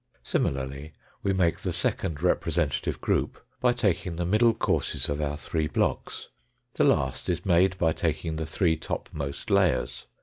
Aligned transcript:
Similarly 0.23 0.93
we 1.21 1.31
make 1.31 1.59
the 1.59 1.71
second 1.71 2.23
representative 2.23 2.99
group 3.01 3.37
by 3.59 3.71
taking 3.71 4.15
the 4.15 4.25
middle 4.25 4.55
courses 4.55 5.07
of 5.09 5.21
our 5.21 5.37
three 5.37 5.67
blocks. 5.67 6.29
The 6.73 6.85
last 6.85 7.29
is 7.29 7.45
made 7.45 7.77
by 7.77 7.91
taking 7.91 8.37
the 8.37 8.47
three 8.47 8.77
topmost 8.77 9.51
layers. 9.51 10.07